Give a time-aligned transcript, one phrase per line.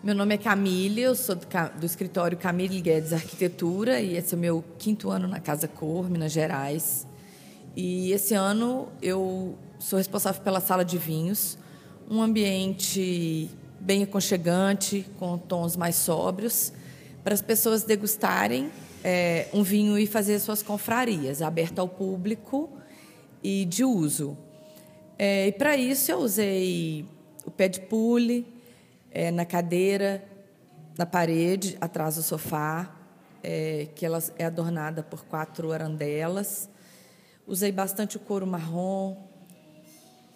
[0.00, 1.44] Meu nome é Camille, eu sou do,
[1.80, 6.08] do, escritório Camille Guedes Arquitetura e esse é o meu quinto ano na Casa Cor,
[6.08, 7.04] Minas Gerais.
[7.74, 11.58] E esse ano eu sou responsável pela sala de vinhos,
[12.08, 13.50] um ambiente
[13.80, 16.72] bem aconchegante, com tons mais sóbrios,
[17.24, 18.70] para as pessoas degustarem
[19.02, 22.70] é, um vinho e fazer suas confrarias, aberto ao público
[23.42, 24.38] e de uso.
[25.18, 27.04] É, e para isso eu usei
[27.44, 28.57] o pé de pule
[29.10, 30.24] é, na cadeira,
[30.96, 32.94] na parede, atrás do sofá,
[33.42, 36.68] é, que ela é adornada por quatro arandelas.
[37.46, 39.16] Usei bastante o couro marrom,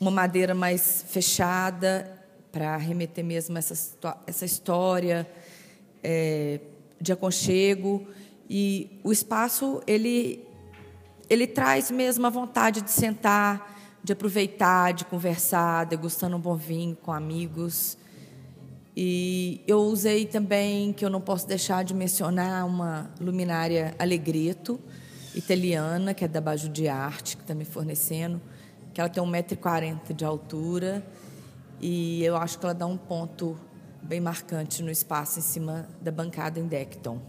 [0.00, 2.10] uma madeira mais fechada
[2.50, 3.74] para remeter mesmo essa,
[4.26, 5.28] essa história
[6.02, 6.60] é,
[7.00, 8.06] de aconchego
[8.48, 10.46] e o espaço ele
[11.28, 16.94] ele traz mesmo a vontade de sentar, de aproveitar, de conversar, degustando um bom vinho
[16.94, 17.96] com amigos.
[18.96, 24.78] E eu usei também, que eu não posso deixar de mencionar, uma luminária Alegreto,
[25.34, 28.40] italiana, que é da Baju de Arte, que está me fornecendo,
[28.92, 31.04] que ela tem 1,40m de altura
[31.80, 33.58] e eu acho que ela dá um ponto
[34.00, 37.20] bem marcante no espaço em cima da bancada em Decton.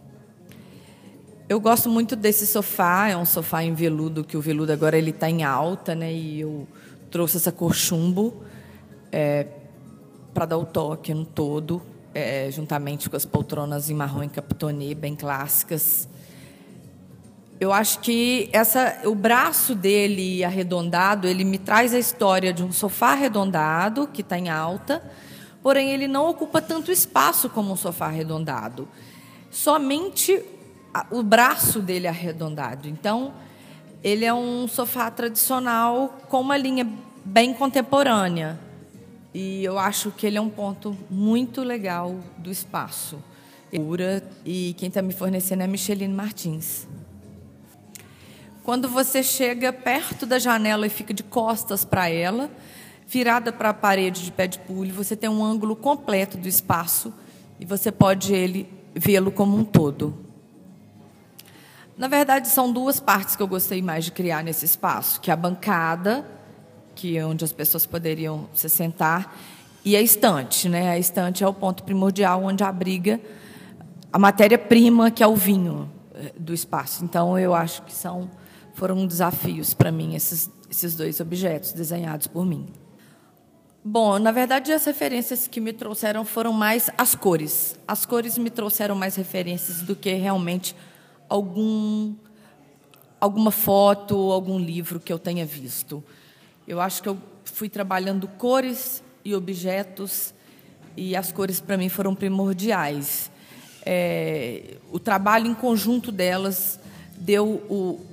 [1.48, 5.12] Eu gosto muito desse sofá, é um sofá em veludo, que o veludo agora ele
[5.12, 6.12] está em alta, né?
[6.12, 6.68] E eu
[7.12, 8.44] trouxe essa cor chumbo
[9.12, 9.46] é,
[10.36, 11.82] para dar o toque no todo,
[12.14, 16.10] é, juntamente com as poltronas em marrom e capitonê, bem clássicas.
[17.58, 22.72] Eu acho que essa, o braço dele arredondado, ele me traz a história de um
[22.74, 25.02] sofá arredondado que está em alta,
[25.64, 28.90] porém ele não ocupa tanto espaço como um sofá arredondado.
[29.50, 30.44] Somente
[31.12, 32.90] o braço dele arredondado.
[32.90, 33.34] Então,
[34.04, 36.86] ele é um sofá tradicional com uma linha
[37.24, 38.65] bem contemporânea.
[39.38, 43.22] E eu acho que ele é um ponto muito legal do espaço.
[44.46, 46.88] E quem está me fornecendo é Micheline Martins.
[48.64, 52.50] Quando você chega perto da janela e fica de costas para ela,
[53.06, 57.14] virada para a parede de pé de pule, você tem um ângulo completo do espaço
[57.60, 60.18] e você pode ele vê-lo como um todo.
[61.98, 65.34] Na verdade, são duas partes que eu gostei mais de criar nesse espaço, que é
[65.34, 66.26] a bancada,
[66.96, 69.38] que é onde as pessoas poderiam se sentar,
[69.84, 70.90] e a estante, né?
[70.90, 73.22] A estante é o ponto primordial onde abriga
[74.12, 77.04] a matéria-prima, que é o vinho eh, do espaço.
[77.04, 78.32] Então, eu acho que são
[78.74, 82.68] foram desafios para mim esses, esses dois objetos desenhados por mim.
[83.84, 87.80] Bom, na verdade, as referências que me trouxeram foram mais as cores.
[87.88, 90.76] As cores me trouxeram mais referências do que realmente
[91.30, 92.16] algum
[93.22, 96.04] alguma foto, algum livro que eu tenha visto.
[96.68, 100.34] Eu acho que eu fui trabalhando cores e objetos
[100.98, 103.30] e as cores para mim foram primordiais.
[103.86, 106.80] É, o trabalho em conjunto delas
[107.18, 108.04] deu o,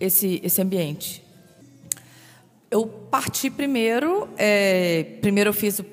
[0.00, 1.22] esse, esse ambiente?
[2.68, 5.84] Eu parti primeiro, é, primeiro eu fiz o,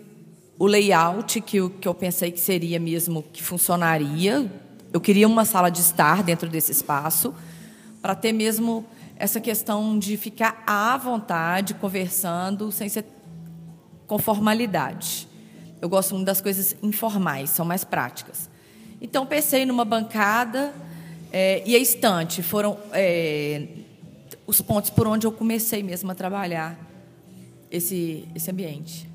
[0.58, 4.52] o layout que, que eu pensei que seria mesmo que funcionaria.
[4.92, 7.36] Eu queria uma sala de estar dentro desse espaço
[8.02, 8.84] para ter mesmo
[9.20, 13.04] essa questão de ficar à vontade, conversando, sem ser
[14.08, 15.28] com formalidade.
[15.82, 18.50] Eu gosto muito das coisas informais, são mais práticas.
[19.02, 20.74] Então pensei numa bancada
[21.34, 23.68] é, e a estante foram é,
[24.48, 26.80] os pontos por onde eu comecei mesmo a trabalhar
[27.70, 29.09] esse, esse ambiente.